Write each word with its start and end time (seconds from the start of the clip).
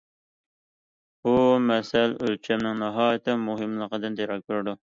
بۇ 1.27 1.33
مەسەل 1.67 2.17
ئۆلچەمنىڭ 2.23 2.83
ناھايىتى 2.85 3.39
مۇھىملىقىدىن 3.47 4.21
دېرەك 4.23 4.47
بېرىدۇ. 4.51 4.77